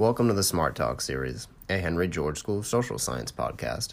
[0.00, 3.92] Welcome to the Smart Talk series, a Henry George School Social Science podcast.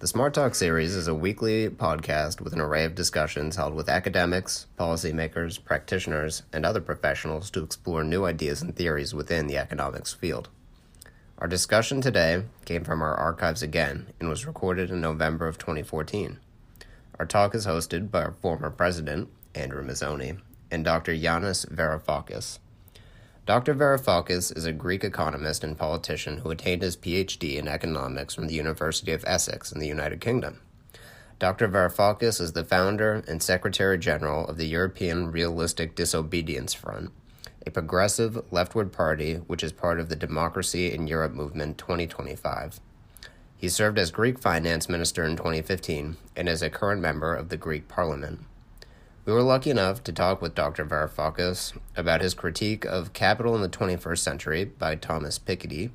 [0.00, 3.88] The Smart Talk series is a weekly podcast with an array of discussions held with
[3.88, 10.12] academics, policymakers, practitioners, and other professionals to explore new ideas and theories within the economics
[10.12, 10.48] field.
[11.38, 16.40] Our discussion today came from our archives again and was recorded in November of 2014.
[17.16, 20.40] Our talk is hosted by our former president, Andrew Mazzoni,
[20.72, 21.12] and Dr.
[21.12, 22.58] Yanis Varoufakis.
[23.48, 23.74] Dr.
[23.74, 28.52] Varoufakis is a Greek economist and politician who attained his PhD in economics from the
[28.52, 30.60] University of Essex in the United Kingdom.
[31.38, 31.66] Dr.
[31.66, 37.10] Varoufakis is the founder and Secretary General of the European Realistic Disobedience Front,
[37.66, 42.80] a progressive leftward party which is part of the Democracy in Europe Movement 2025.
[43.56, 47.56] He served as Greek finance minister in 2015 and is a current member of the
[47.56, 48.40] Greek parliament.
[49.28, 50.86] We were lucky enough to talk with Dr.
[50.86, 55.90] Varoufakis about his critique of Capital in the 21st Century by Thomas Piketty,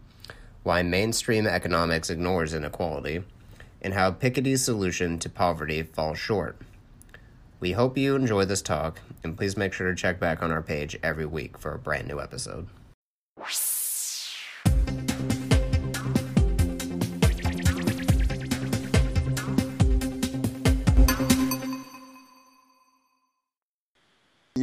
[0.62, 3.24] why mainstream economics ignores inequality,
[3.82, 6.62] and how Piketty's solution to poverty falls short.
[7.60, 10.62] We hope you enjoy this talk, and please make sure to check back on our
[10.62, 12.68] page every week for a brand new episode.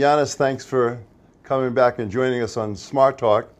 [0.00, 0.98] Yanis, thanks for
[1.42, 3.52] coming back and joining us on Smart Talk.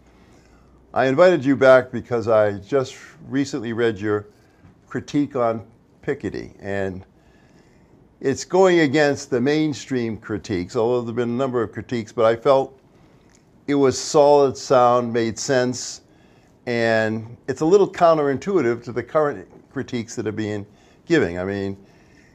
[0.94, 2.96] I invited you back because I just
[3.28, 4.24] recently read your
[4.88, 5.66] critique on
[6.02, 7.04] Piketty, and
[8.22, 12.24] it's going against the mainstream critiques, although there have been a number of critiques, but
[12.24, 12.80] I felt
[13.66, 16.00] it was solid, sound, made sense,
[16.64, 20.64] and it's a little counterintuitive to the current critiques that are being
[21.04, 21.36] given.
[21.36, 21.76] I mean,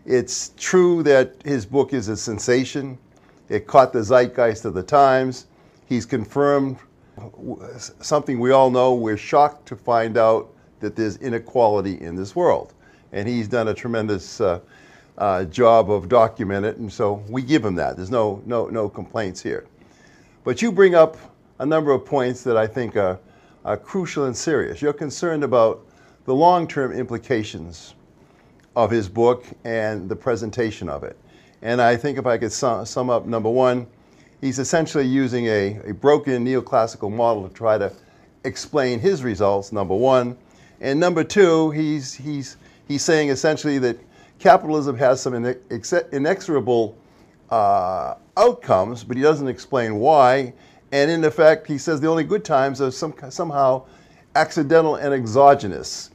[0.06, 3.00] it's true that his book is a sensation
[3.49, 5.45] it caught the zeitgeist of the times.
[5.85, 6.77] He's confirmed
[8.01, 8.93] something we all know.
[8.95, 12.73] We're shocked to find out that there's inequality in this world.
[13.11, 14.59] And he's done a tremendous uh,
[15.17, 17.95] uh, job of documenting it, and so we give him that.
[17.95, 19.66] There's no, no, no complaints here.
[20.44, 21.17] But you bring up
[21.59, 23.19] a number of points that I think are,
[23.63, 24.81] are crucial and serious.
[24.81, 25.85] You're concerned about
[26.25, 27.95] the long term implications
[28.75, 31.17] of his book and the presentation of it.
[31.61, 33.88] And I think if I could sum, sum up number one,
[34.41, 37.91] he's essentially using a, a broken neoclassical model to try to
[38.43, 40.38] explain his results, number one.
[40.81, 42.57] And number two, he's, he's,
[42.88, 43.97] he's saying essentially that
[44.39, 45.33] capitalism has some
[46.11, 46.97] inexorable
[47.49, 50.53] uh, outcomes, but he doesn't explain why.
[50.91, 53.85] And in effect, he says the only good times are some, somehow
[54.35, 56.11] accidental and exogenous.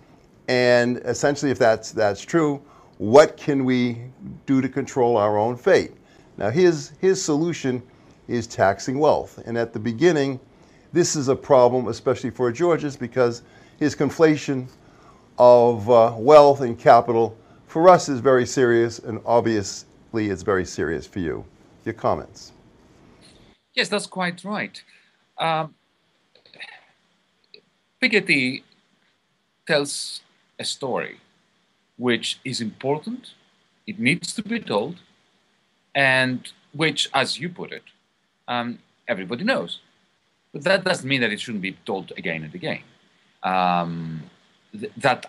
[0.48, 2.62] And essentially, if that's, that's true,
[3.00, 3.96] what can we
[4.44, 5.92] do to control our own fate?
[6.36, 7.82] Now, his, his solution
[8.28, 9.42] is taxing wealth.
[9.46, 10.38] And at the beginning,
[10.92, 13.40] this is a problem, especially for Georges, because
[13.78, 14.66] his conflation
[15.38, 17.34] of uh, wealth and capital
[17.68, 21.42] for us is very serious, and obviously it's very serious for you.
[21.86, 22.52] Your comments?
[23.72, 24.82] Yes, that's quite right.
[25.38, 25.74] Um,
[28.02, 28.62] Piketty
[29.66, 30.20] tells
[30.58, 31.18] a story
[32.00, 33.34] which is important,
[33.86, 34.96] it needs to be told,
[35.94, 37.82] and which, as you put it,
[38.48, 39.80] um, everybody knows.
[40.52, 42.82] But that doesn't mean that it shouldn't be told again and again.
[43.42, 44.22] Um,
[44.72, 45.26] th- that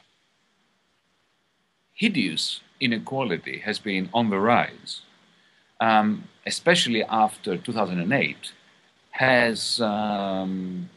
[1.94, 5.02] hideous inequality has been on the rise,
[5.82, 8.53] um, especially after 2008,
[9.12, 10.90] has um,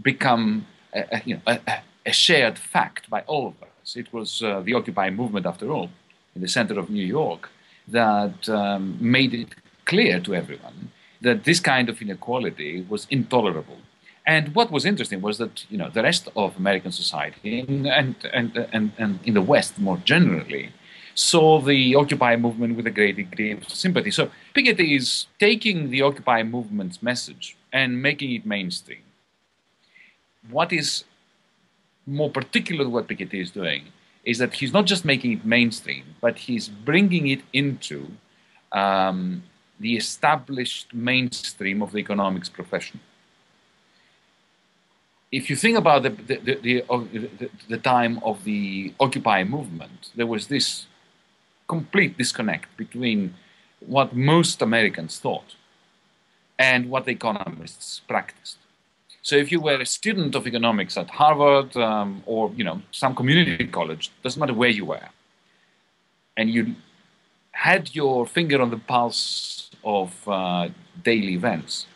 [0.00, 3.69] become a, a, you know, a, a shared fact by all of us.
[3.96, 5.90] It was uh, the Occupy movement, after all,
[6.34, 7.50] in the center of New York,
[7.88, 9.48] that um, made it
[9.84, 13.78] clear to everyone that this kind of inequality was intolerable.
[14.26, 18.14] And what was interesting was that you know the rest of American society and and
[18.32, 20.72] and and, and in the West more generally
[21.14, 24.10] saw the Occupy movement with a great degree of sympathy.
[24.10, 29.02] So Piketty is taking the Occupy movement's message and making it mainstream.
[30.48, 31.04] What is
[32.06, 33.84] more particular what Piketty is doing
[34.24, 38.08] is that he's not just making it mainstream, but he's bringing it into
[38.72, 39.42] um,
[39.78, 43.00] the established mainstream of the economics profession.
[45.32, 46.84] If you think about the, the, the,
[47.38, 50.86] the, the time of the Occupy movement, there was this
[51.68, 53.34] complete disconnect between
[53.78, 55.54] what most Americans thought
[56.58, 58.58] and what the economists practiced.
[59.22, 63.14] So if you were a student of economics at Harvard um, or you know some
[63.14, 65.08] community college, doesn't matter where you were,
[66.36, 66.74] and you
[67.52, 70.68] had your finger on the pulse of uh,
[71.02, 71.86] daily events,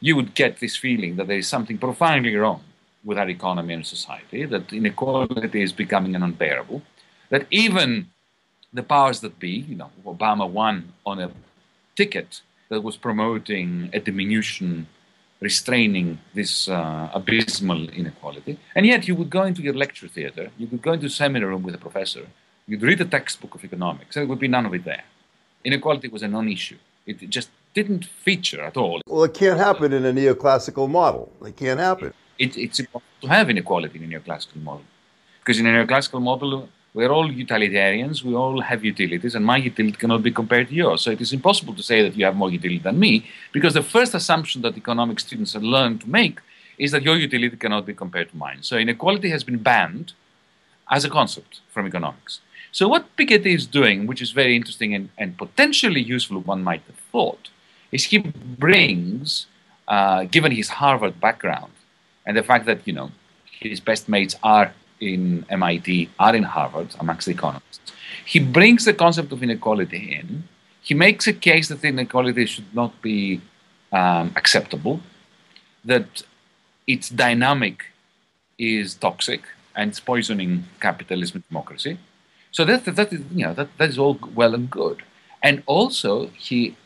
[0.00, 2.62] you would get this feeling that there is something profoundly wrong
[3.04, 6.82] with our economy and society, that inequality is becoming unbearable,
[7.30, 8.08] that even
[8.72, 11.30] the powers that be, you know, Obama won on a
[11.96, 14.86] ticket that was promoting a diminution,
[15.42, 18.58] restraining this uh, abysmal inequality.
[18.76, 21.48] And yet you would go into your lecture theater, you could go into a seminar
[21.48, 22.24] room with a professor,
[22.68, 25.04] you'd read a textbook of economics, and there would be none of it there.
[25.64, 26.78] Inequality was a non-issue.
[27.06, 29.00] It just didn't feature at all.
[29.06, 31.32] Well, it can't happen in a neoclassical model.
[31.44, 32.14] It can't happen.
[32.38, 34.84] It, it's impossible to have inequality in a neoclassical model.
[35.40, 39.96] Because in a neoclassical model, we're all utilitarians, we all have utilities, and my utility
[39.96, 41.00] cannot be compared to yours.
[41.00, 43.82] So it is impossible to say that you have more utility than me, because the
[43.82, 46.40] first assumption that economic students have learned to make
[46.78, 48.62] is that your utility cannot be compared to mine.
[48.62, 50.12] So inequality has been banned
[50.90, 52.40] as a concept from economics.
[52.72, 56.82] So what Piketty is doing, which is very interesting and, and potentially useful, one might
[56.86, 57.48] have thought,
[57.90, 59.46] is he brings,
[59.88, 61.72] uh, given his Harvard background
[62.26, 63.10] and the fact that you know
[63.60, 64.72] his best mates are
[65.02, 67.92] in MIT, are in Harvard amongst the economists,
[68.24, 70.44] he brings the concept of inequality in.
[70.80, 73.40] He makes a case that inequality should not be
[73.92, 75.00] um, acceptable,
[75.84, 76.22] that
[76.86, 77.84] its dynamic
[78.58, 79.42] is toxic
[79.74, 81.98] and it's poisoning capitalism and democracy.
[82.52, 85.02] So that, that, is, you know, that, that is all well and good.
[85.42, 86.76] And also, he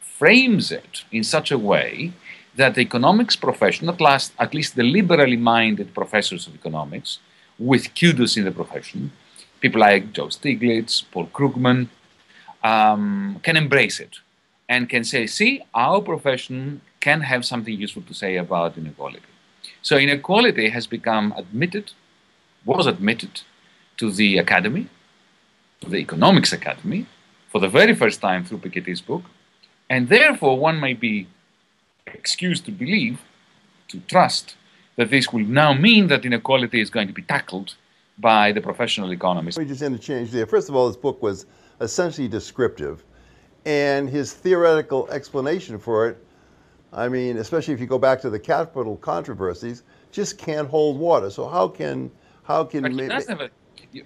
[0.00, 2.12] frames it in such a way
[2.56, 7.18] that the economics profession, at, last, at least the liberally minded professors of economics,
[7.58, 9.12] with kudos in the profession,
[9.60, 11.88] people like Joe Stiglitz, Paul Krugman,
[12.62, 14.16] um, can embrace it
[14.68, 19.32] and can say, see, our profession can have something useful to say about inequality.
[19.82, 21.92] So inequality has become admitted,
[22.64, 23.42] was admitted
[23.98, 24.88] to the academy,
[25.82, 27.06] to the economics academy,
[27.50, 29.24] for the very first time through Piketty's book,
[29.88, 31.26] and therefore, one may be
[32.06, 33.20] excused to believe,
[33.88, 34.56] to trust,
[34.96, 37.74] that this will now mean that inequality is going to be tackled
[38.18, 39.58] by the professional economists.
[39.58, 40.46] Me just interchange there.
[40.46, 41.46] First of all, this book was
[41.80, 43.04] essentially descriptive,
[43.64, 46.24] and his theoretical explanation for it,
[46.92, 49.82] I mean, especially if you go back to the capital controversies,
[50.12, 51.28] just can't hold water.
[51.30, 52.10] So how can
[52.44, 53.50] how can but he does have a,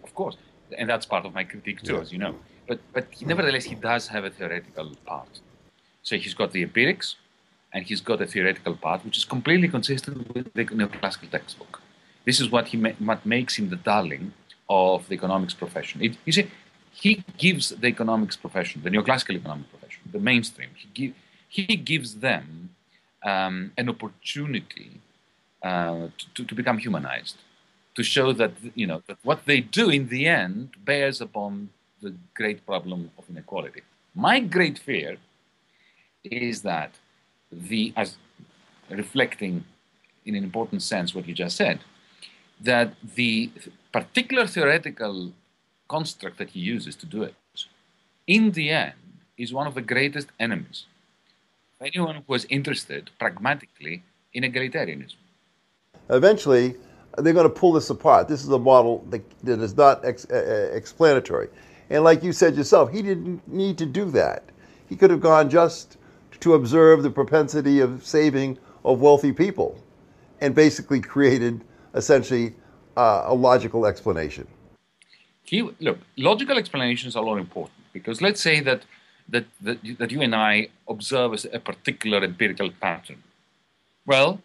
[0.02, 0.36] of course,
[0.78, 2.00] and that's part of my critique too, yeah.
[2.00, 2.34] as you know.
[2.66, 5.40] But but nevertheless, he does have a theoretical part.
[6.02, 7.16] So he's got the empirics,
[7.72, 11.80] and he's got a theoretical part, which is completely consistent with the neoclassical textbook.
[12.24, 14.32] This is what he ma- what makes him the darling
[14.68, 16.02] of the economics profession.
[16.02, 16.50] It, you see,
[16.92, 20.70] he gives the economics profession, the neoclassical economic profession, the mainstream.
[20.74, 21.14] He, give,
[21.48, 22.70] he gives them
[23.24, 25.00] um, an opportunity
[25.62, 27.36] uh, to, to become humanized,
[27.94, 32.14] to show that you know that what they do in the end bears upon the
[32.34, 33.82] great problem of inequality.
[34.14, 35.16] My great fear
[36.24, 36.92] is that
[37.50, 38.16] the as
[38.90, 39.64] reflecting
[40.24, 41.80] in an important sense what you just said,
[42.60, 43.50] that the
[43.92, 45.32] particular theoretical
[45.88, 47.34] construct that he uses to do it,
[48.26, 48.94] in the end,
[49.38, 50.84] is one of the greatest enemies.
[51.80, 54.02] Anyone who is interested pragmatically
[54.34, 55.14] in egalitarianism.
[56.10, 56.74] Eventually,
[57.16, 58.28] they're going to pull this apart.
[58.28, 61.48] This is a model that, that is not ex, uh, explanatory.
[61.90, 64.44] And like you said yourself, he didn't need to do that.
[64.88, 65.96] He could have gone just
[66.40, 69.82] to observe the propensity of saving of wealthy people
[70.40, 71.64] and basically created
[71.94, 72.54] essentially
[72.96, 74.46] uh, a logical explanation.
[75.42, 78.82] He, look, logical explanations are all important because let's say that,
[79.28, 83.22] that, that, that you and I observe a particular empirical pattern.
[84.06, 84.40] Well,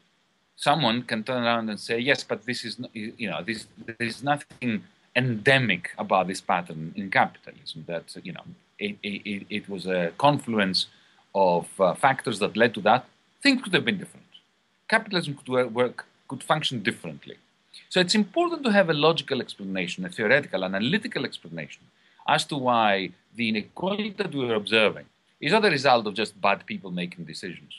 [0.55, 4.23] someone can turn around and say, yes, but this is, you know, this, there is
[4.23, 4.83] nothing
[5.15, 8.43] endemic about this pattern in capitalism, that, you know,
[8.79, 10.88] it, it, it was a confluence
[11.35, 13.05] of uh, factors that led to that,
[13.41, 14.25] things could have been different.
[14.87, 17.37] Capitalism could work, could function differently.
[17.89, 21.83] So it's important to have a logical explanation, a theoretical, analytical explanation
[22.27, 25.05] as to why the inequality that we're observing
[25.41, 27.73] is not a result of just bad people making decisions.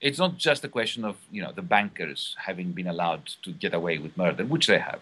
[0.00, 3.74] It's not just a question of you know the bankers having been allowed to get
[3.74, 5.00] away with murder, which they have,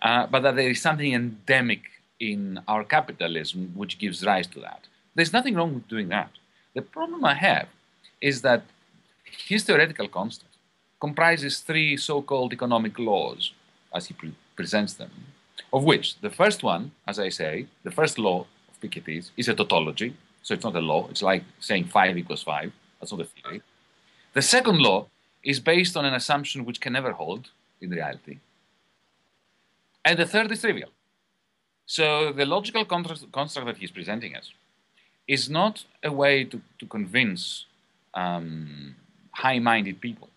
[0.00, 1.82] uh, but that there is something endemic
[2.18, 4.82] in our capitalism which gives rise to that.
[5.14, 6.30] There's nothing wrong with doing that.
[6.76, 7.68] The problem I have
[8.20, 8.62] is that
[9.24, 10.52] his theoretical constant
[11.00, 13.54] comprises three so called economic laws,
[13.94, 15.10] as he pre- presents them,
[15.72, 19.54] of which the first one, as I say, the first law of Piketty's is a
[19.54, 23.24] tautology, so it's not a law, it's like saying 5 equals 5, that's not a
[23.24, 23.62] theory.
[24.34, 25.06] The second law
[25.42, 27.48] is based on an assumption which can never hold
[27.80, 28.40] in reality.
[30.04, 30.90] And the third is trivial.
[31.86, 34.52] So the logical construct that he's presenting us
[35.28, 37.66] is not a way to, to convince
[38.14, 38.94] um,
[39.32, 40.28] high minded people.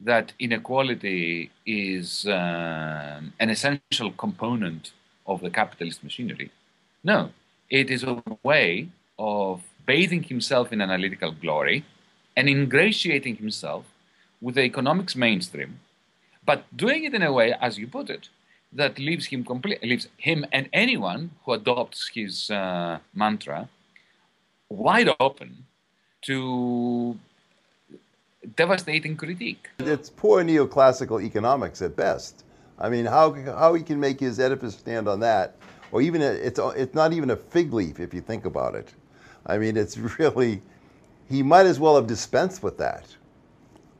[0.00, 4.92] that inequality is uh, an essential component
[5.26, 6.50] of the capitalist machinery.
[7.04, 7.30] No,
[7.68, 11.84] it is a way of bathing himself in analytical glory
[12.36, 13.84] and ingratiating himself
[14.40, 15.80] with the economics mainstream,
[16.44, 18.30] but doing it in a way, as you put it,
[18.72, 23.68] that leaves him complete, leaves him and anyone who adopts his uh, mantra
[24.70, 25.66] wide open
[26.22, 27.18] to
[28.56, 29.68] devastating critique.
[29.80, 32.44] It's poor neoclassical economics at best.
[32.78, 35.56] I mean, how, how he can make his edifice stand on that,
[35.92, 38.94] or even a, it's, it's not even a fig leaf if you think about it.
[39.46, 40.62] I mean, it's really,
[41.28, 43.04] he might as well have dispensed with that.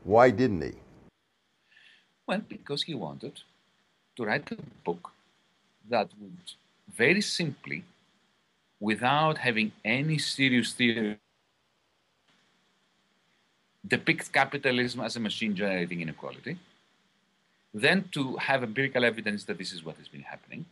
[0.03, 0.73] Why didn't he?
[2.25, 3.39] Well, because he wanted
[4.15, 5.11] to write a book
[5.89, 6.37] that would
[6.95, 7.83] very simply,
[8.81, 11.17] without having any serious theory,
[13.87, 16.57] depict capitalism as a machine generating inequality,
[17.73, 20.65] then to have empirical evidence that this is what has been happening,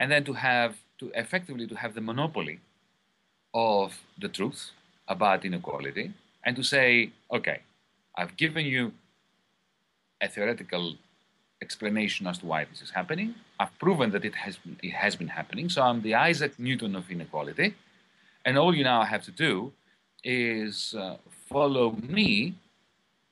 [0.00, 2.58] and then to have to effectively to have the monopoly
[3.54, 4.70] of the truth
[5.06, 6.12] about inequality
[6.44, 7.60] and to say, okay,
[8.16, 8.92] I've given you
[10.20, 10.96] a theoretical
[11.62, 13.34] explanation as to why this is happening.
[13.58, 15.68] I've proven that it has, it has been happening.
[15.68, 17.74] So I'm the Isaac Newton of inequality.
[18.44, 19.72] And all you now have to do
[20.24, 21.16] is uh,
[21.48, 22.54] follow me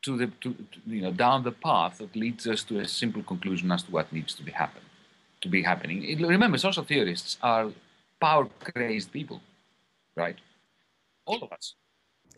[0.03, 3.23] to the, to, to, you know, down the path that leads us to a simple
[3.23, 4.83] conclusion as to what needs to be happen,
[5.41, 5.99] to be happening.
[6.23, 7.73] Remember, social theorists are
[8.21, 9.41] power-crazed people,
[10.17, 10.37] right?
[11.27, 11.75] All of us.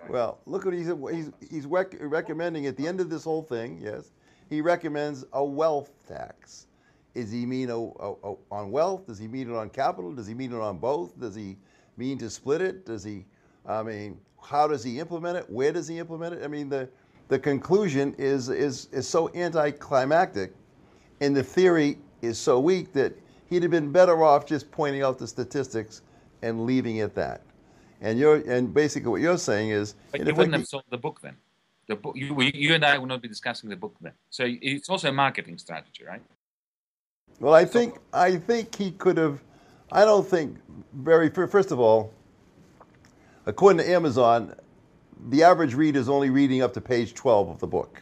[0.09, 3.79] Well, look what he's he's he's rec- recommending at the end of this whole thing.
[3.83, 4.11] Yes,
[4.51, 6.67] he recommends a wealth tax.
[7.15, 9.07] Is he mean a, a, a, on wealth?
[9.07, 10.13] Does he mean it on capital?
[10.13, 11.19] Does he mean it on both?
[11.19, 11.57] Does he
[11.97, 12.85] mean to split it?
[12.85, 13.25] Does he?
[13.67, 15.49] I mean, how does he implement it?
[15.49, 16.45] Where does he implement it?
[16.45, 16.89] I mean, the
[17.29, 20.53] the conclusion is is is so anticlimactic,
[21.21, 23.17] and the theory is so weak that
[23.49, 26.03] he'd have been better off just pointing out the statistics
[26.43, 27.43] and leaving it that.
[28.01, 31.21] And you're and basically what you're saying is, but you wouldn't have sold the book
[31.21, 31.37] then.
[31.91, 34.13] The book, you, you and I will not be discussing the book then.
[34.31, 36.23] So it's also a marketing strategy, right?
[37.41, 39.41] Well, I think I think he could have.
[39.91, 40.57] I don't think
[40.93, 41.31] very.
[41.31, 42.15] First of all,
[43.45, 44.55] according to Amazon,
[45.31, 48.01] the average reader is only reading up to page twelve of the book.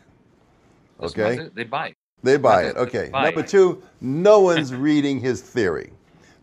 [1.00, 1.95] Okay, they buy.
[2.23, 2.76] They buy it.
[2.76, 3.09] Okay.
[3.11, 5.92] Buy Number two, no one's reading his theory.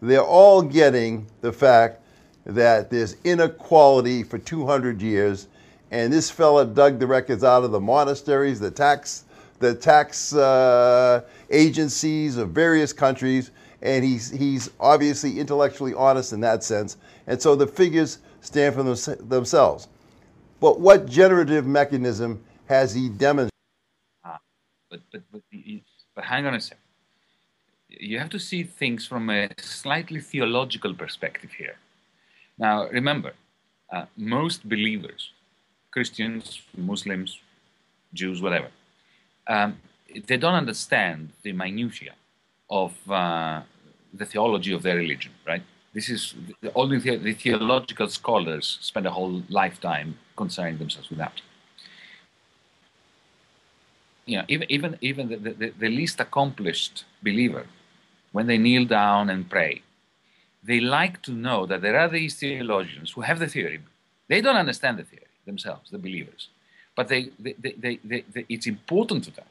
[0.02, 2.02] They're all getting the fact
[2.48, 5.48] that there's inequality for 200 years
[5.92, 9.26] and this fella dug the records out of the monasteries, the tax,
[9.60, 13.52] the tax uh, agencies of various countries,
[13.82, 16.98] and he's he's obviously intellectually honest in that sense.
[17.28, 19.88] And so the figures stand for them, themselves.
[20.60, 23.52] But what generative mechanism has he demonstrated?
[24.24, 24.40] Ah,
[24.90, 25.42] but but but,
[26.16, 26.82] but hang on a second.
[27.90, 31.78] You have to see things from a slightly theological perspective here.
[32.58, 33.34] Now, remember,
[33.92, 35.32] uh, most believers
[35.96, 37.40] Christians, Muslims,
[38.14, 38.70] Jews, whatever.
[39.48, 39.78] Um,
[40.28, 42.16] they don't understand the minutiae
[42.70, 43.62] of uh,
[44.14, 45.64] the theology of their religion, right?
[45.94, 51.20] This is the, only the, the theological scholars spend a whole lifetime concerning themselves with
[51.20, 51.38] that.
[54.26, 57.68] You know, even even even the, the, the least accomplished believer,
[58.34, 59.74] when they kneel down and pray,
[60.62, 63.80] they like to know that there are these theologians who have the theory.
[64.28, 66.50] They don't understand the theory themselves, the believers.
[66.96, 69.46] But they, they, they, they, it's important to them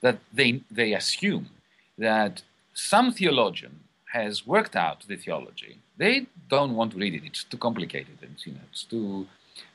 [0.00, 1.50] that they, they assume
[1.98, 2.42] that
[2.72, 3.80] some theologian
[4.12, 5.78] has worked out the theology.
[5.96, 9.26] They don't want to read it, it's too complicated and you know, it's too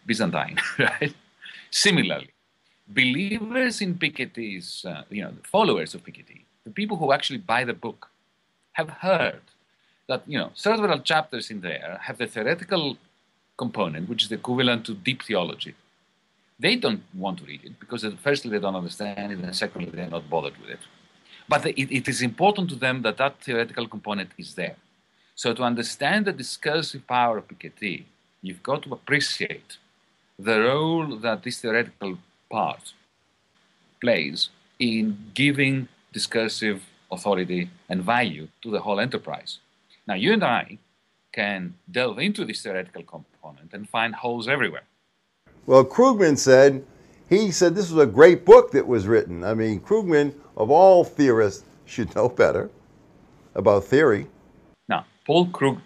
[0.05, 1.13] Byzantine, right?
[1.69, 2.31] Similarly,
[2.87, 7.63] believers in Piketty's, uh, you know, the followers of Piketty, the people who actually buy
[7.63, 8.09] the book,
[8.73, 9.41] have heard
[10.07, 12.97] that, you know, several chapters in there have the theoretical
[13.57, 15.75] component, which is equivalent to deep theology.
[16.59, 20.09] They don't want to read it because, firstly, they don't understand it, and secondly, they're
[20.09, 20.79] not bothered with it.
[21.47, 24.77] But it, it is important to them that that theoretical component is there.
[25.35, 28.05] So, to understand the discursive power of Piketty,
[28.41, 29.77] you've got to appreciate
[30.39, 32.17] the role that this theoretical
[32.49, 32.93] part
[34.01, 39.59] plays in giving discursive authority and value to the whole enterprise.
[40.07, 40.77] Now, you and I
[41.35, 44.85] can delve into this theoretical component and find holes everywhere.
[45.65, 46.85] Well, Krugman said,
[47.29, 49.43] he said this was a great book that was written.
[49.43, 52.69] I mean, Krugman, of all theorists, should know better
[53.53, 54.27] about theory.
[54.87, 55.81] Now, Paul Krugman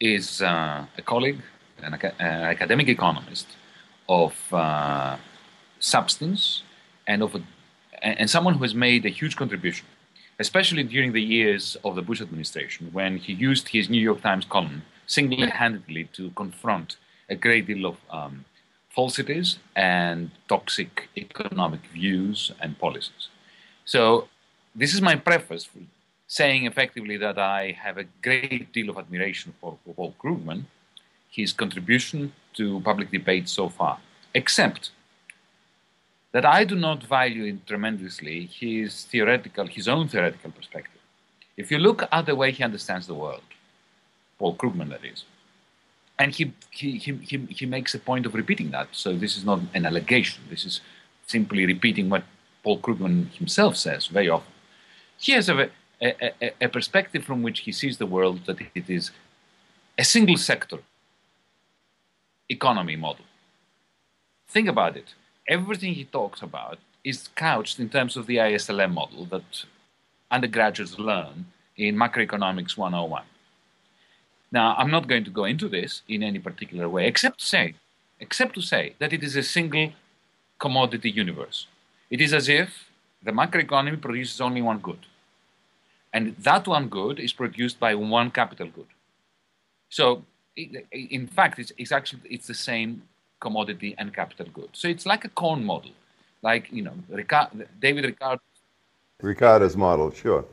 [0.00, 1.40] is uh, a colleague,
[1.82, 2.12] an, an,
[2.54, 3.46] academic economist
[4.08, 5.16] of uh,
[5.78, 6.62] substance
[7.06, 7.42] and of a,
[8.02, 9.86] and someone who has made a huge contribution,
[10.38, 14.44] especially during the years of the Bush administration, when he used his New York Times
[14.44, 16.96] column single-handedly to confront
[17.28, 18.44] a great deal of um,
[18.90, 23.28] falsities and toxic economic views and policies.
[23.84, 24.28] So,
[24.74, 25.78] this is my preface for
[26.26, 30.64] saying effectively that I have a great deal of admiration for, for Paul Krugman,
[31.30, 33.98] his contribution to public debate so far,
[34.34, 34.90] except
[36.34, 41.00] that I do not value in tremendously his theoretical, his own theoretical perspective.
[41.56, 43.44] If you look at the way he understands the world,
[44.40, 45.24] Paul Krugman, that is,
[46.18, 48.88] and he, he, he, he, he makes a point of repeating that.
[48.90, 50.42] So this is not an allegation.
[50.50, 50.80] This is
[51.24, 52.24] simply repeating what
[52.64, 54.52] Paul Krugman himself says very often.
[55.16, 55.70] He has a,
[56.02, 59.12] a, a, a perspective from which he sees the world that it is
[59.96, 60.78] a single sector
[62.48, 63.24] economy model.
[64.48, 65.14] Think about it.
[65.48, 69.64] Everything he talks about is couched in terms of the ISLM model that
[70.30, 71.46] undergraduates learn
[71.76, 73.24] in Macroeconomics 101.
[74.50, 77.74] Now, I'm not going to go into this in any particular way, except to say,
[78.20, 79.92] except to say that it is a single
[80.58, 81.66] commodity universe.
[82.08, 82.88] It is as if
[83.22, 85.06] the macroeconomy produces only one good.
[86.12, 88.86] And that one good is produced by one capital good.
[89.88, 90.24] So,
[90.56, 93.02] in fact, it's, it's actually it's the same
[93.46, 94.70] commodity and capital good.
[94.80, 95.94] So it's like a corn model,
[96.48, 96.96] like you know
[97.84, 98.42] David Ricardo.
[99.32, 100.44] Ricardo's model, sure.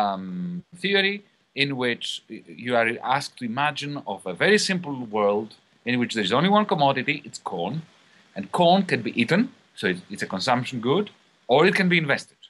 [0.00, 1.16] Um, theory
[1.54, 2.22] in which
[2.64, 5.50] you are asked to imagine of a very simple world
[5.84, 7.82] in which there's only one commodity, it's corn,
[8.34, 11.10] and corn can be eaten, so it's, it's a consumption good,
[11.46, 12.40] or it can be invested.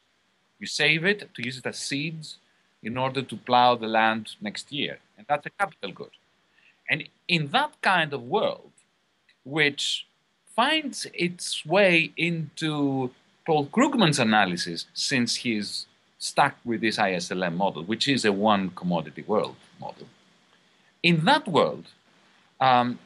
[0.60, 2.38] You save it to use it as seeds
[2.82, 6.14] in order to plow the land next year, and that's a capital good.
[6.88, 8.73] And in that kind of world,
[9.44, 10.06] which
[10.56, 13.10] finds its way into
[13.46, 15.86] Paul Krugman's analysis since he's
[16.18, 20.06] stuck with this ISLM model, which is a one commodity world model.
[21.02, 21.86] In that world,
[22.60, 22.98] um,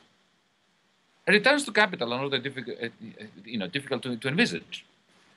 [1.26, 2.88] returns to capital are not difficult, uh,
[3.44, 4.84] you know, difficult to, to envisage.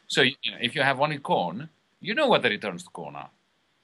[0.08, 3.15] So you know, if you have in corn, you know what the returns to corn
[3.15, 3.30] are.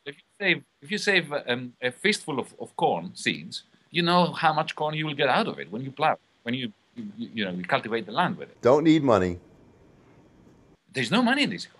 [0.05, 4.33] If you save, if you save um, a fistful of, of corn seeds, you know
[4.33, 7.29] how much corn you will get out of it when you plow, when you, you,
[7.33, 8.61] you know, you cultivate the land with it.
[8.61, 9.39] Don't need money.
[10.93, 11.77] There's no money in this economy.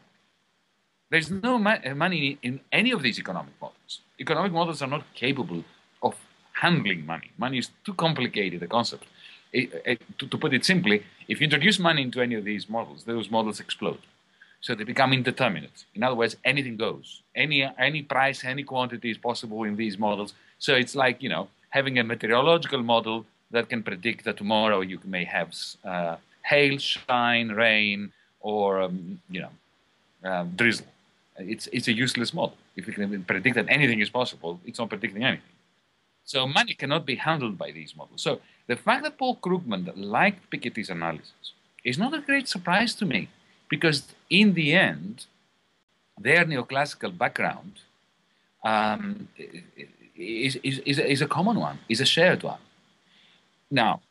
[1.09, 4.01] There's no uh, money in any of these economic models.
[4.19, 5.63] Economic models are not capable
[6.03, 6.15] of
[6.53, 7.31] handling money.
[7.37, 9.05] Money is too complicated a concept.
[9.53, 12.69] It, it, to, to, put it simply, if you introduce money into any of these
[12.69, 13.99] models, those models explode.
[14.59, 15.85] So they become indeterminate.
[15.95, 17.21] In other words, anything goes.
[17.33, 20.33] Any, any price, any quantity is possible in these models.
[20.59, 24.99] So it's like, you know, having a meteorological model that can predict that tomorrow you
[25.05, 29.53] may have uh, hail, shine, rain, or, um, you know,
[30.23, 30.87] uh, drizzle.
[31.37, 32.57] It's, it's a useless model.
[32.75, 35.55] If you can predict that anything is possible, it's not predicting anything.
[36.25, 38.21] So money cannot be handled by these models.
[38.21, 43.05] So the fact that Paul Krugman liked Piketty's analysis is not a great surprise to
[43.05, 43.29] me,
[43.69, 45.25] because in the end,
[46.19, 47.73] their neoclassical background
[48.63, 49.29] um,
[50.17, 52.59] is, is, is, is, a, common one, is a shared one.
[53.69, 54.01] Now,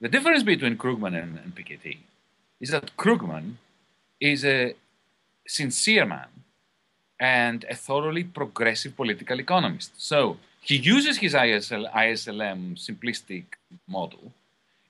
[0.00, 1.98] the difference between Krugman and, and Piketty
[2.60, 3.54] is that Krugman
[4.20, 4.74] is a
[5.46, 6.28] sincere man
[7.18, 9.92] and a thoroughly progressive political economist.
[9.96, 13.44] So he uses his ISL, ISLM simplistic
[13.88, 14.32] model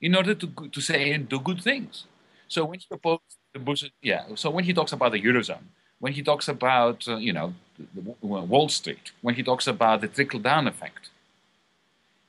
[0.01, 2.05] in order to, to say and do good things.
[2.47, 3.21] So when he proposed
[3.53, 5.67] the Bush, yeah, so when he talks about the Eurozone,
[5.99, 10.01] when he talks about, uh, you know, the, the Wall Street, when he talks about
[10.01, 11.09] the trickle down effect,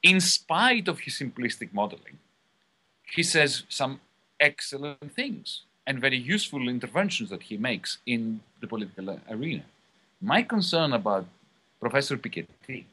[0.04, 2.18] in spite of his simplistic modeling,
[3.16, 4.00] he says some
[4.38, 9.64] excellent things and very useful interventions that he makes in the political arena.
[10.20, 11.26] My concern about
[11.80, 12.84] Professor Piketty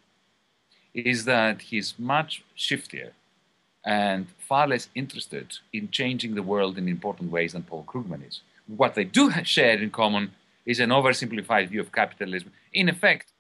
[0.94, 3.12] is that he's much shiftier
[3.86, 8.42] and far less interested in changing the world in important ways than Paul Krugman is.
[8.68, 10.32] What they do share in common
[10.66, 12.52] is an oversimplified view of capitalism.
[12.74, 13.32] In effect,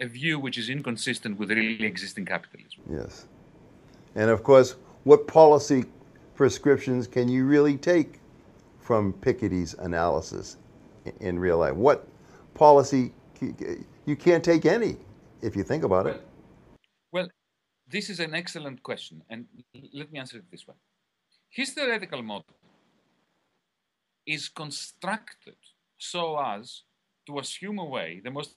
[0.00, 2.80] a view which is inconsistent with really existing capitalism.
[2.90, 3.26] Yes.
[4.14, 5.84] And of course, what policy
[6.34, 8.20] prescriptions can you really take
[8.80, 10.56] from Piketty's analysis
[11.20, 11.74] in real life?
[11.74, 12.08] What
[12.54, 13.12] policy
[14.06, 14.96] you can't take any
[15.42, 16.22] if you think about it.
[17.12, 17.28] Well,
[17.88, 19.46] this is an excellent question, and
[19.92, 20.74] let me answer it this way.
[21.48, 22.54] His theoretical model
[24.26, 25.56] is constructed
[25.98, 26.82] so as
[27.26, 28.56] to assume away the most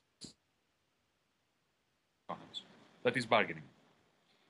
[3.04, 3.64] that is bargaining.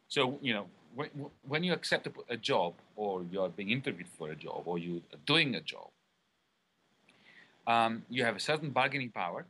[0.07, 0.65] So, you know,
[0.95, 1.09] when,
[1.47, 5.55] when you accept a, job or you're being interviewed for a job or you're doing
[5.55, 5.89] a job,
[7.65, 9.45] um, you have a certain bargaining power,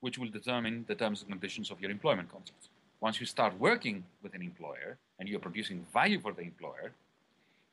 [0.00, 2.68] which will determine the terms and conditions of your employment contract.
[3.00, 6.92] Once you start working with an employer and you're producing value for the employer,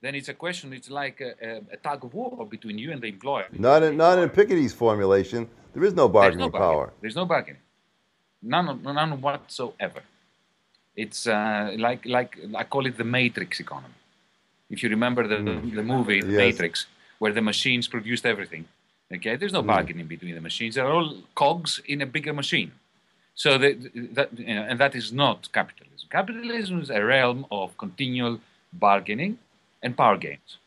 [0.02, 3.02] then it's a question, it's like a, a, a tug of war between you and
[3.02, 3.48] the employer.
[3.52, 5.50] Not in, not in Piketty's formulation.
[5.74, 6.86] There is no bargaining There's no bargaining.
[6.86, 6.94] power.
[7.02, 7.62] There's no bargaining.
[8.42, 10.02] None, none whatsoever.
[10.96, 13.94] It's uh, like, like I call it the matrix economy.
[14.70, 15.38] If you remember the,
[15.76, 16.38] the movie The Yes.
[16.38, 16.86] Matrix,
[17.20, 18.66] where the machines produced everything,
[19.14, 20.76] okay, there's no bargaining between the machines.
[20.76, 22.72] They're all cogs in a bigger machine.
[23.36, 23.76] So that,
[24.16, 26.08] that you know, and that is not capitalism.
[26.10, 28.40] Capitalism is a realm of continual
[28.74, 29.40] bargaining
[29.84, 30.58] and power games.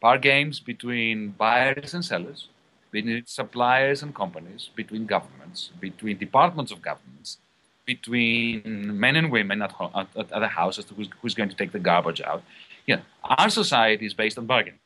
[0.00, 2.48] Power games between buyers and sellers,
[2.90, 7.38] between suppliers and companies, between governments, between departments of governments,
[7.86, 8.62] between
[8.98, 11.48] men and women at, ho- at, at, at the house as to who's, who's going
[11.48, 12.42] to take the garbage out.
[12.86, 14.80] You know, our society is based on bargaining.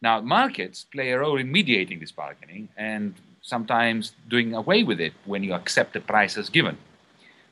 [0.00, 5.12] Now, markets play a role in mediating this bargaining and sometimes doing away with it
[5.24, 6.76] when you accept the price as given.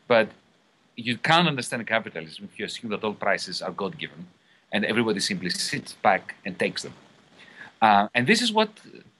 [0.06, 0.28] But
[0.94, 4.28] you can't understand capitalism if you assume that all prices are God given
[4.72, 6.94] and everybody simply sits back and takes them.
[7.80, 8.70] Uh, and this is what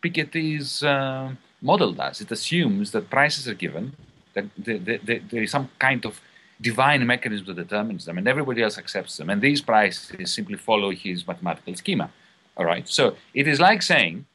[0.03, 2.21] Piketty's uh, model does.
[2.21, 3.95] It assumes that prices are given,
[4.35, 6.21] that the, the, the, there is some kind of
[6.61, 9.31] divine mechanism that determines them, and everybody else accepts them.
[9.31, 12.11] And these prices simply follow his mathematical schema.
[12.57, 12.89] All right.
[12.89, 14.27] So it is like saying,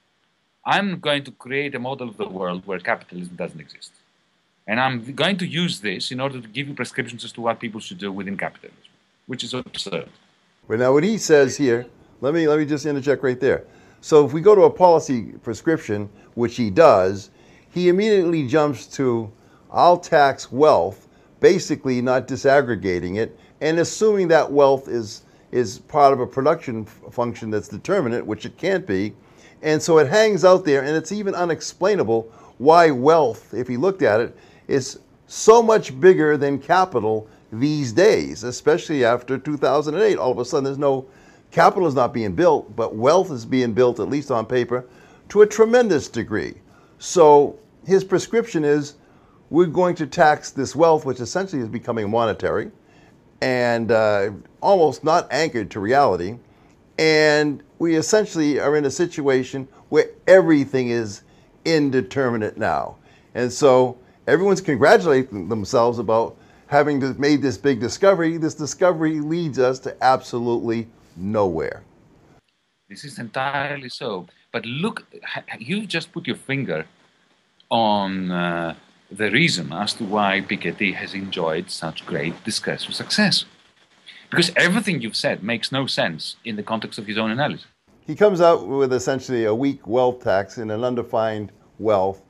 [0.65, 3.91] I'm going to create a model of the world where capitalism doesn't exist.
[4.67, 7.59] And I'm going to use this in order to give you prescriptions as to what
[7.59, 8.77] people should do within capitalism,
[9.25, 10.09] which is absurd.
[10.67, 11.87] Well, now what he says here,
[12.21, 13.65] let me let me just interject right there.
[14.01, 17.29] So if we go to a policy prescription, which he does,
[17.69, 19.31] he immediately jumps to
[19.71, 21.07] I'll tax wealth,
[21.39, 27.49] basically not disaggregating it, and assuming that wealth is is part of a production function
[27.51, 29.13] that's determinate, which it can't be.
[29.61, 34.01] And so it hangs out there, and it's even unexplainable why wealth, if he looked
[34.01, 34.35] at it,
[34.67, 40.17] is so much bigger than capital these days, especially after 2008.
[40.17, 41.05] All of a sudden, there's no
[41.51, 44.85] capital is not being built, but wealth is being built, at least on paper,
[45.29, 46.55] to a tremendous degree.
[46.99, 48.95] So his prescription is
[49.49, 52.71] we're going to tax this wealth, which essentially is becoming monetary
[53.41, 56.37] and uh, almost not anchored to reality.
[56.97, 61.23] And we essentially are in a situation where everything is
[61.65, 62.95] indeterminate now.
[63.33, 66.37] And so everyone's congratulating themselves about
[66.67, 68.37] having made this big discovery.
[68.37, 71.83] This discovery leads us to absolutely nowhere.
[72.89, 74.27] This is entirely so.
[74.51, 75.05] But look,
[75.59, 76.85] you just put your finger
[77.69, 78.75] on uh,
[79.09, 83.45] the reason as to why Piketty has enjoyed such great discursive success.
[84.29, 87.67] Because everything you've said makes no sense in the context of his own analysis.
[88.07, 92.21] He comes out with essentially a weak wealth tax and an undefined wealth,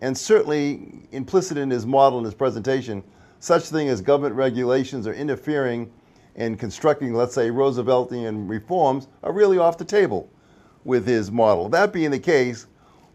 [0.00, 3.02] and certainly implicit in his model and his presentation,
[3.40, 5.90] such thing as government regulations or interfering
[6.38, 10.30] in constructing, let's say, Rooseveltian reforms are really off the table
[10.84, 11.68] with his model.
[11.68, 12.66] That being the case,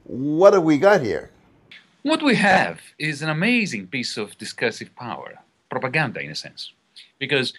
[0.04, 1.32] what have we got here?
[2.04, 6.74] What we have is an amazing piece of discursive power, propaganda in a sense.
[7.18, 7.54] Because,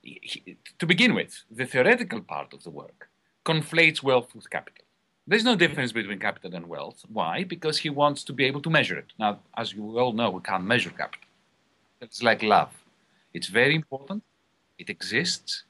[0.00, 3.08] he- to begin with, the theoretical part of the work
[3.44, 4.84] conflates wealth with capital.
[5.26, 7.02] There's no difference between capital and wealth.
[7.08, 7.42] Why?
[7.42, 9.12] Because he wants to be able to measure it.
[9.18, 11.26] Now, as you all know, we can't measure capital.
[12.00, 12.72] It's like love.
[13.34, 14.22] It's very important.
[14.78, 15.64] It exists.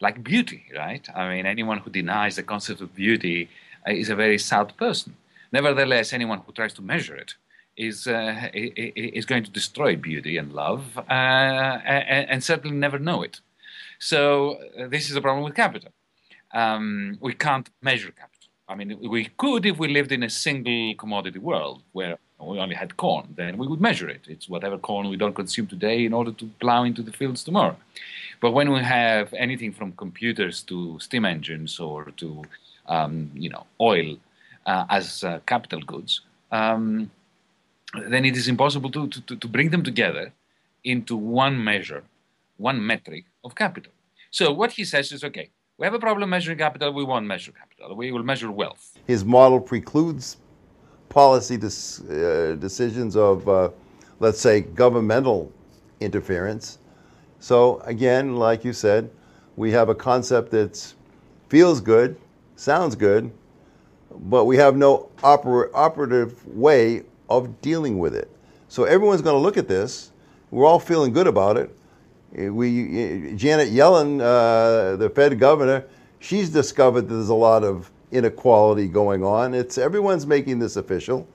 [0.00, 1.06] Like beauty, right?
[1.14, 3.50] I mean, anyone who denies the concept of beauty
[3.86, 5.16] uh, is a very sad person.
[5.52, 7.34] Nevertheless, anyone who tries to measure it
[7.76, 13.22] is, uh, is going to destroy beauty and love uh, and, and certainly never know
[13.22, 13.40] it.
[13.98, 15.92] So, uh, this is a problem with capital.
[16.52, 18.48] Um, we can't measure capital.
[18.68, 22.74] I mean, we could if we lived in a single commodity world where we only
[22.74, 24.22] had corn, then we would measure it.
[24.26, 27.76] It's whatever corn we don't consume today in order to plow into the fields tomorrow.
[28.40, 32.42] But when we have anything from computers to steam engines or to,
[32.86, 34.16] um, you know, oil
[34.66, 37.10] uh, as uh, capital goods, um,
[38.08, 40.32] then it is impossible to, to, to bring them together
[40.84, 42.02] into one measure,
[42.56, 43.92] one metric of capital.
[44.30, 47.52] So what he says is, okay, we have a problem measuring capital, we won't measure
[47.52, 48.96] capital, we will measure wealth.
[49.06, 50.36] His model precludes
[51.10, 53.68] policy uh, decisions of, uh,
[54.20, 55.52] let's say, governmental
[56.00, 56.78] interference.
[57.40, 59.10] So again, like you said,
[59.56, 60.94] we have a concept that
[61.48, 62.16] feels good,
[62.56, 63.30] sounds good,
[64.10, 68.30] but we have no oper- operative way of dealing with it.
[68.68, 70.12] So everyone's going to look at this.
[70.50, 71.76] We're all feeling good about it.
[72.36, 75.84] Eh, We, eh, Janet Yellen, uh, the Fed governor,
[76.20, 79.54] she's discovered that there's a lot of inequality going on.
[79.54, 81.28] It's everyone's making this official,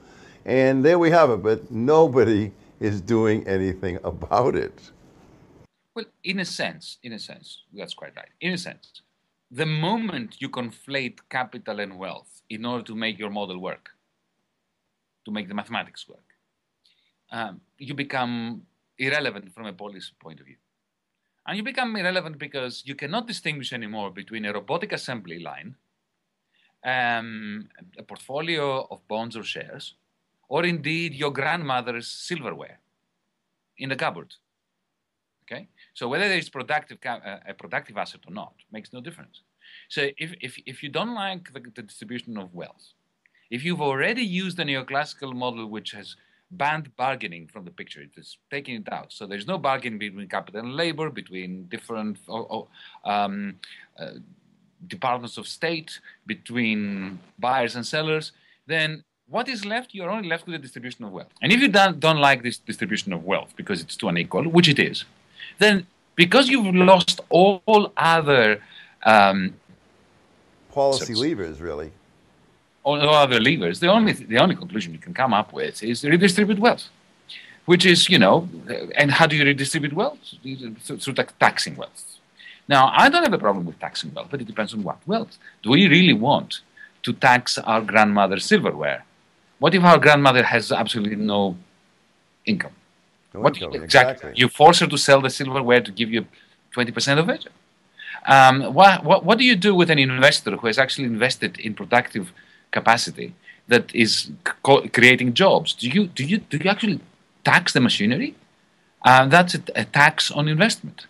[0.44, 1.42] and there we have it.
[1.42, 4.90] But nobody is doing anything about it.
[5.94, 8.28] Well, in a sense, in a sense, that's quite right.
[8.40, 9.00] In a sense,
[9.50, 13.90] the moment you conflate capital and wealth in order to make your model work,
[15.24, 16.26] to make the mathematics work,
[17.32, 18.62] um, you become
[18.98, 20.56] irrelevant from a policy point of view.
[21.46, 25.76] And you become irrelevant because you cannot distinguish anymore between a robotic assembly line,
[26.86, 27.68] um,
[27.98, 29.94] a portfolio of bonds or shares,
[30.48, 32.78] or indeed your grandmother's silverware
[33.76, 34.32] in the cupboard.
[35.44, 39.42] Okay, so whether it's productive uh, a productive asset or not makes no difference.
[39.88, 42.86] So if if, if you don't like the, the distribution of wealth,
[43.50, 46.16] if you've already used the neoclassical model which has
[46.50, 48.00] banned bargaining from the picture.
[48.00, 49.12] It is taking it out.
[49.12, 52.18] So there's no bargaining between capital and labor, between different
[53.04, 53.56] um,
[53.98, 54.10] uh,
[54.86, 58.32] departments of state, between buyers and sellers.
[58.66, 59.94] Then what is left?
[59.94, 61.32] You're only left with the distribution of wealth.
[61.42, 64.68] And if you don't, don't like this distribution of wealth because it's too unequal, which
[64.68, 65.04] it is,
[65.58, 68.60] then because you've lost all other
[69.04, 69.54] um,
[70.72, 71.92] policy levers, really
[72.86, 76.60] all other levers, the only the only conclusion you can come up with is redistribute
[76.60, 76.88] wealth,
[77.64, 78.48] which is you know,
[78.96, 80.18] and how do you redistribute wealth
[81.00, 82.15] through taxing wealth?
[82.68, 85.38] Now, I don't have a problem with taxing wealth, but it depends on what wealth.
[85.62, 86.60] Do we really want
[87.04, 89.04] to tax our grandmother's silverware?
[89.58, 91.56] What if our grandmother has absolutely no
[92.44, 92.72] income?
[93.32, 94.12] No what income, you, exactly.
[94.12, 94.32] exactly.
[94.40, 96.26] You force her to sell the silverware to give you
[96.74, 97.46] 20% of it.
[98.26, 101.74] Um, what, what, what do you do with an investor who has actually invested in
[101.74, 102.32] productive
[102.72, 103.34] capacity
[103.68, 105.72] that is co- creating jobs.
[105.72, 107.00] Do you do you do you actually
[107.44, 108.34] tax the machinery?
[109.04, 111.06] Uh, that's a, a, tax on investment.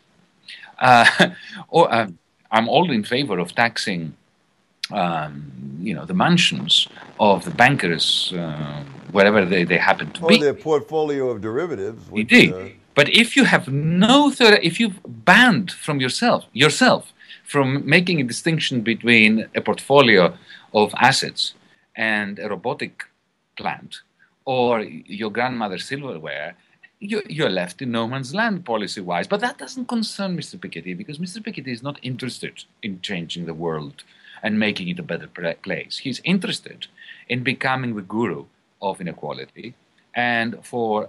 [0.79, 1.31] Uh,
[1.69, 2.09] or uh,
[2.51, 4.15] I'm all in favor of taxing,
[4.93, 10.29] um, you know, the mansions of the bankers uh, wherever they, they happen to or
[10.29, 10.37] be.
[10.37, 12.11] Or their portfolio of derivatives.
[12.11, 12.53] Which, Indeed.
[12.53, 17.13] Uh, but if you have no third, if you've banned from yourself yourself
[17.45, 20.37] from making a distinction between a portfolio
[20.73, 21.55] of assets
[21.95, 23.05] and a robotic
[23.57, 24.01] plant
[24.45, 26.57] or your grandmother's silverware,
[27.01, 29.27] you, you're left in no man's land policy wise.
[29.27, 30.59] But that doesn't concern Mr.
[30.59, 31.39] Piketty because Mr.
[31.39, 34.03] Piketty is not interested in changing the world
[34.43, 35.29] and making it a better
[35.63, 35.99] place.
[35.99, 36.87] He's interested
[37.29, 38.45] in becoming the guru
[38.81, 39.75] of inequality
[40.15, 41.09] and for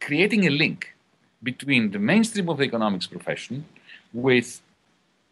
[0.00, 0.94] creating a link
[1.42, 3.64] between the mainstream of the economics profession
[4.12, 4.60] with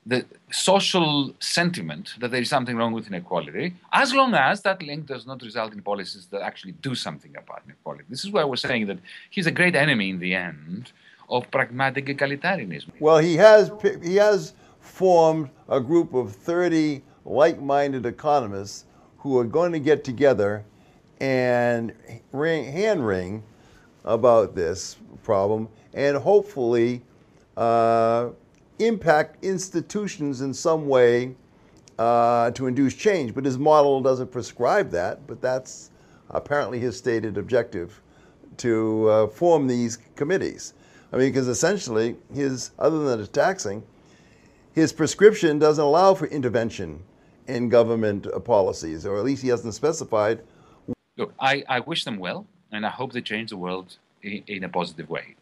[0.06, 5.06] the social sentiment that there is something wrong with inequality, as long as that link
[5.06, 8.04] does not result in policies that actually do something about inequality.
[8.08, 10.92] This is why we're saying that he's a great enemy in the end
[11.28, 12.88] of pragmatic egalitarianism.
[12.98, 13.70] Well, he has
[14.02, 18.86] he has formed a group of 30 like-minded economists
[19.18, 20.64] who are going to get together
[21.20, 21.92] and
[22.32, 23.42] ring, hand wring
[24.04, 27.02] about this problem and hopefully
[27.58, 28.30] uh,
[28.80, 31.34] impact institutions in some way
[31.98, 33.34] uh, to induce change.
[33.34, 35.90] But his model doesn't prescribe that, but that's
[36.30, 38.00] apparently his stated objective
[38.58, 40.74] to uh, form these committees.
[41.12, 43.82] I mean, because essentially, his, other than the taxing,
[44.72, 47.02] his prescription doesn't allow for intervention
[47.48, 50.42] in government policies, or at least he hasn't specified.
[51.16, 54.64] Look, I, I wish them well, and I hope they change the world in, in
[54.64, 55.34] a positive way.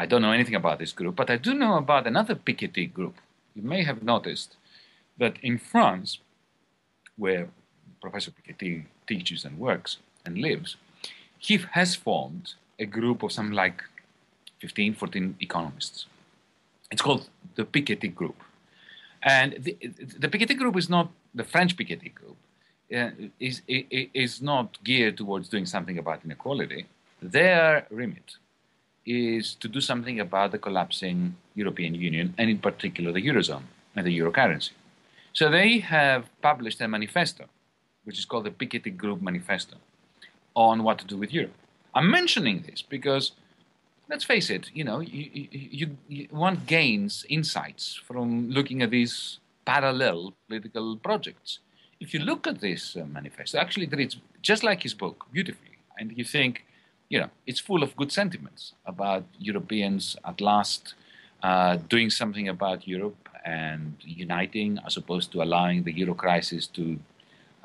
[0.00, 3.16] I don't know anything about this group, but I do know about another Piketty group.
[3.54, 4.56] You may have noticed
[5.18, 6.20] that in France,
[7.18, 7.48] where
[8.00, 10.76] Professor Piketty teaches and works and lives,
[11.38, 13.82] he has formed a group of some like
[14.60, 16.06] 15, 14 economists.
[16.90, 18.36] It's called the Piketty Group.
[19.22, 19.76] And the,
[20.18, 22.38] the Piketty Group is not the French Piketty Group,
[22.96, 26.86] uh, is, is not geared towards doing something about inequality.
[27.20, 28.36] Their remit
[29.06, 33.64] is to do something about the collapsing European Union and, in particular, the Eurozone
[33.96, 34.72] and the euro currency.
[35.32, 37.44] So they have published a manifesto,
[38.04, 39.76] which is called the Piketty Group Manifesto,
[40.54, 41.54] on what to do with Europe.
[41.94, 43.32] I'm mentioning this because,
[44.08, 49.38] let's face it, you know, you, you, you, one gains insights from looking at these
[49.64, 51.58] parallel political projects.
[52.00, 55.78] If you look at this uh, manifesto, actually, it reads just like his book, beautifully,
[55.98, 56.64] and you think,
[57.10, 60.94] you know, it's full of good sentiments about Europeans at last
[61.42, 66.98] uh, doing something about Europe and uniting as opposed to allowing the euro crisis to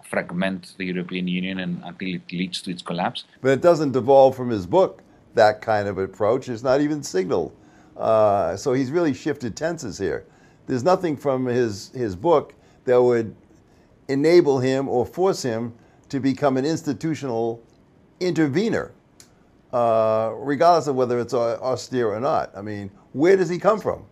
[0.04, 3.24] fragment the European Union and, until it leads to its collapse.
[3.42, 5.02] But it doesn't devolve from his book,
[5.36, 6.50] that kind of approach.
[6.50, 7.56] It's not even signaled.
[7.98, 10.26] Uh, so he's really shifted tenses here.
[10.68, 12.54] There's nothing from his, his book
[12.86, 13.36] that would
[14.08, 15.74] enable him or force him
[16.10, 17.62] to become an institutional
[18.20, 18.92] intervener,
[19.74, 22.52] uh, regardless of whether it's austere or not.
[22.56, 24.06] I mean, where does he come from?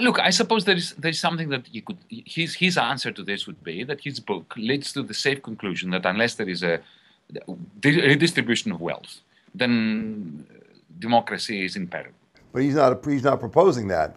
[0.00, 1.98] Look, I suppose there is there is something that you could.
[2.08, 5.90] His his answer to this would be that his book leads to the safe conclusion
[5.90, 6.80] that unless there is a
[7.82, 9.20] redistribution of wealth,
[9.54, 10.46] then
[10.98, 12.12] democracy is imperil.
[12.52, 14.16] But he's not he's not proposing that.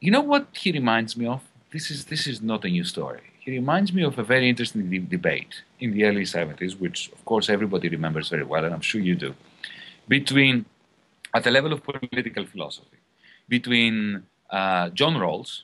[0.00, 1.42] You know what he reminds me of?
[1.72, 3.22] This is this is not a new story.
[3.40, 7.24] He reminds me of a very interesting de- debate in the early 70s, which of
[7.24, 9.34] course everybody remembers very well, and I'm sure you do,
[10.08, 10.64] between
[11.34, 12.98] at the level of political philosophy,
[13.48, 15.62] between uh, John Rawls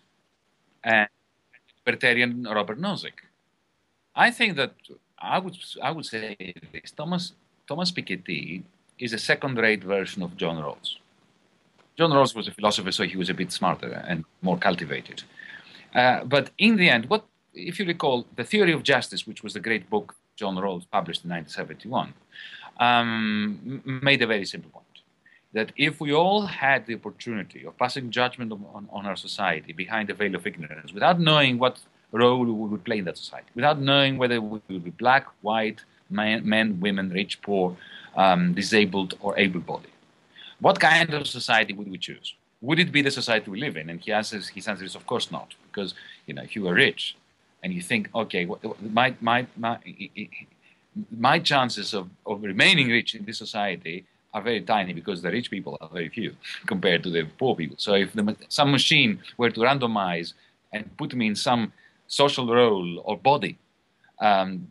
[0.83, 1.09] and
[1.85, 3.19] libertarian Robert Nozick.
[4.15, 4.75] I think that
[5.19, 7.33] I would I would say this: Thomas
[7.67, 8.63] Thomas Piketty
[8.99, 10.99] is a second-rate version of John Rawls.
[11.97, 15.23] John Rawls was a philosopher, so he was a bit smarter and more cultivated.
[15.95, 19.55] Uh, but in the end, what if you recall the theory of justice, which was
[19.55, 22.13] the great book John Rawls published in 1971,
[22.79, 24.85] um, made a very simple point
[25.53, 30.09] that if we all had the opportunity of passing judgment on, on, our society behind
[30.09, 31.79] the veil of ignorance, without knowing what
[32.11, 35.81] role we would play in that society, without knowing whether we would be black, white,
[36.11, 37.77] man, men, women, rich, poor,
[38.17, 39.91] um, disabled, or able-bodied,
[40.61, 42.35] what kind of society would we choose?
[42.61, 43.91] Would it be the society we live in?
[43.91, 45.95] And he answers, his answer is, of course not, because
[46.27, 47.17] you know if you are rich
[47.63, 48.47] and you think, okay,
[48.81, 49.79] my my my
[51.11, 55.51] my chances of, of remaining rich in this society are very tiny because the rich
[55.51, 56.35] people are very few
[56.67, 57.77] compared to the poor people.
[57.79, 60.35] So if the, some machine were to randomize
[60.73, 61.73] and put me in some
[62.07, 63.57] social role or body
[64.21, 64.67] um,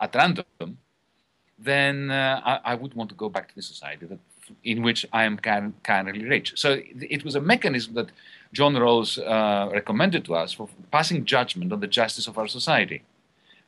[0.00, 0.78] at random,
[1.58, 4.18] then uh, I, I, would want to go back to the society that,
[4.62, 6.52] in which I am currently rich.
[6.56, 6.80] So
[7.16, 8.10] it was a mechanism that
[8.52, 13.02] John Rawls uh, recommended to us for passing judgment on the justice of our society.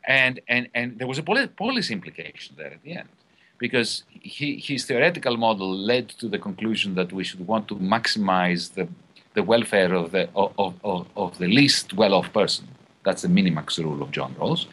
[0.09, 3.11] And, and, and there was a policy implication there at the end
[3.59, 8.75] because he, his theoretical model led to the conclusion that we should want to maximize
[8.75, 8.89] the,
[9.35, 12.67] the welfare of the, of, of, of the least well off person.
[13.05, 14.67] That's the minimax rule of John Rawls.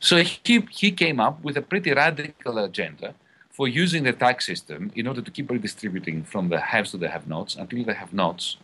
[0.00, 3.14] So he, he came up with a pretty radical agenda
[3.50, 7.08] for using the tax system in order to keep redistributing from the haves to the
[7.08, 8.56] have nots until the have nots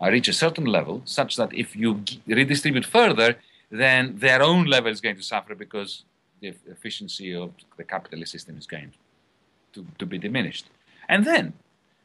[0.00, 3.36] reach a certain level, such that if you redistribute further,
[3.80, 6.04] then their own level is going to suffer because
[6.40, 8.92] the efficiency of the capitalist system is going
[9.72, 10.66] to, to be diminished.
[11.08, 11.54] And then,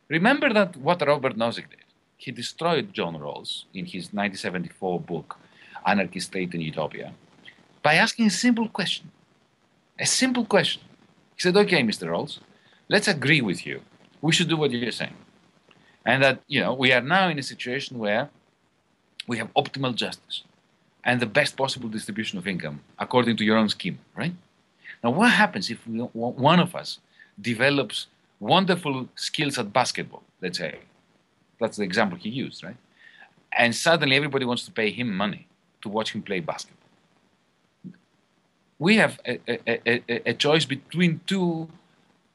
[0.08, 1.86] remember that what Robert Nozick did.
[2.18, 5.38] He destroyed John Rawls in his 1974 book,
[5.86, 7.14] Anarchy, State, and Utopia,
[7.82, 9.12] by asking a simple question.
[9.98, 10.82] A simple question.
[11.36, 12.08] He said, okay, Mr.
[12.10, 12.40] Rawls,
[12.90, 13.82] let's agree with you.
[14.22, 15.16] We should do what you're saying.
[16.06, 18.30] And that, you know, we are now in a situation where
[19.28, 20.44] we have optimal justice
[21.04, 24.34] and the best possible distribution of income according to your own scheme, right?
[25.04, 27.00] Now, what happens if one of us
[27.40, 28.08] develops
[28.40, 30.80] wonderful skills at basketball, let's say?
[31.60, 32.76] That's the example he used, right?
[33.52, 35.48] And suddenly everybody wants to pay him money
[35.82, 36.76] to watch him play basketball.
[38.78, 41.70] We have a, a, a, a choice between two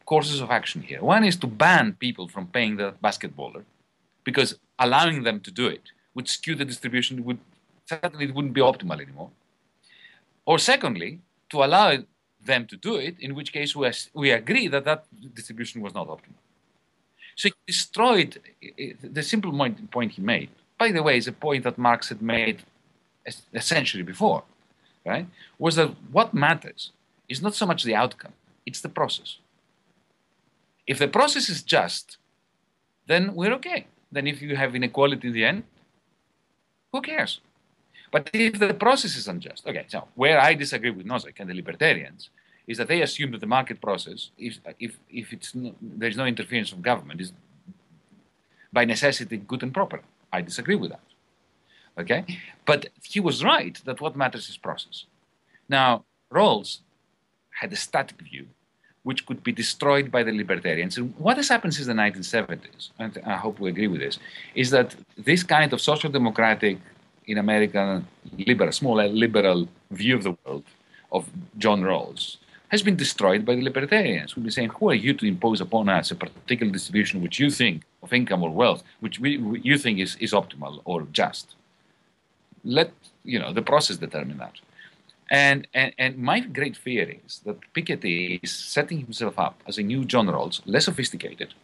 [0.04, 1.02] courses of action here.
[1.02, 3.64] One is to ban people from paying the basketballer
[4.24, 5.82] because allowing them to do it
[6.14, 7.38] would skew the distribution, would
[7.86, 9.30] certainly it wouldn't be optimal anymore.
[10.46, 11.20] Or secondly,
[11.50, 11.98] to allow
[12.44, 16.08] them to do it, in which case we, we agree that that distribution was not
[16.08, 16.40] optimal.
[17.36, 18.40] So he destroyed
[19.02, 19.52] the simple
[19.90, 20.50] point he made.
[20.78, 22.62] By the way, is a point that Marx had made
[23.54, 24.44] a century before,
[25.06, 25.26] right?
[25.58, 26.92] Was that what matters
[27.28, 28.32] is not so much the outcome,
[28.66, 29.38] it's the process.
[30.86, 32.18] If the process is just,
[33.06, 33.86] then we're okay.
[34.12, 35.62] Then if you have inequality in the end,
[36.92, 37.40] who cares?
[38.14, 41.54] But if the process is unjust, okay, so where I disagree with Nozick and the
[41.62, 42.30] libertarians
[42.64, 45.50] is that they assume that the market process, if, if, if it's
[45.82, 47.32] there's no interference from government, is
[48.72, 50.00] by necessity good and proper.
[50.32, 51.06] I disagree with that.
[51.98, 52.24] Okay?
[52.64, 55.06] But he was right that what matters is process.
[55.68, 56.78] Now, Rawls
[57.60, 58.46] had a static view
[59.02, 60.96] which could be destroyed by the libertarians.
[60.98, 64.20] And what has happened since the 1970s, and I hope we agree with this,
[64.54, 66.78] is that this kind of social democratic
[67.26, 68.06] in American
[68.38, 70.64] liberal, small liberal view of the world
[71.12, 72.36] of John Rawls
[72.68, 75.88] has been destroyed by the libertarians who've been saying, who are you to impose upon
[75.88, 79.98] us a particular distribution which you think of income or wealth, which we, you think
[80.00, 81.54] is, is optimal or just?
[82.64, 82.92] Let
[83.24, 84.54] you know the process determine that.
[85.30, 89.82] And, and, and my great fear is that Piketty is setting himself up as a
[89.82, 91.54] new John Rawls, less sophisticated,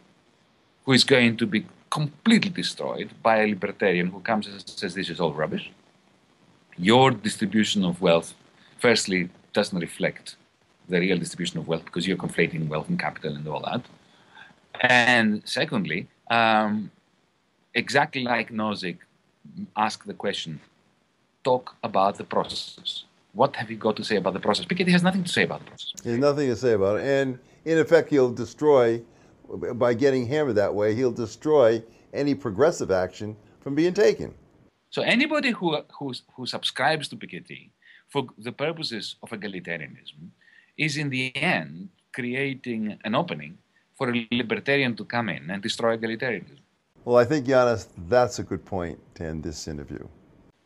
[0.85, 5.09] who is going to be completely destroyed by a libertarian who comes and says this
[5.09, 5.71] is all rubbish.
[6.77, 8.33] Your distribution of wealth
[8.81, 10.35] firstly, doesn't reflect
[10.89, 13.81] the real distribution of wealth because you're conflating wealth and capital and all that.
[14.81, 16.91] And secondly, um,
[17.73, 18.97] exactly like Nozick
[19.77, 20.59] ask the question,
[21.43, 23.03] talk about the process.
[23.33, 24.65] What have you got to say about the process?
[24.65, 25.93] Piketty has nothing to say about the process.
[26.03, 27.05] He has nothing to say about it.
[27.05, 29.01] And in effect, he'll destroy,
[29.75, 31.83] by getting hammered that way, he'll destroy
[32.13, 34.33] any progressive action from being taken.
[34.89, 37.71] So anybody who, who, who subscribes to Piketty
[38.09, 40.29] for the purposes of egalitarianism
[40.77, 43.57] is in the end creating an opening
[43.97, 46.59] for a libertarian to come in and destroy egalitarianism.
[47.05, 50.07] Well, I think, Yanis, that's a good point to end this interview.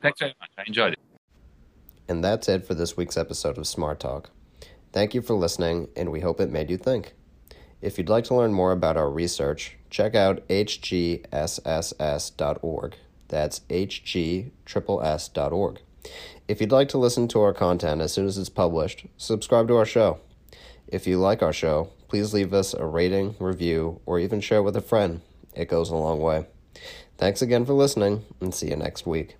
[0.01, 0.49] Thanks very much.
[0.57, 0.99] I enjoyed it.
[2.07, 4.29] And that's it for this week's episode of Smart Talk.
[4.91, 7.13] Thank you for listening, and we hope it made you think.
[7.85, 11.25] If you'd like to learn more about our research, check out hgsss.org.
[13.27, 14.51] That's hgss.org.
[16.47, 19.77] If you'd like to listen to our content as soon as it's published, subscribe to
[19.77, 20.17] our show.
[20.87, 24.75] If you like our show, please leave us a rating, review, or even share with
[24.75, 25.21] a friend.
[25.53, 26.47] It goes a long way.
[27.19, 29.37] Thanks again for listening, and see you next week.